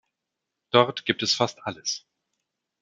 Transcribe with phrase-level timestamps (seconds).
[0.71, 2.07] Dort gibt es fast alles.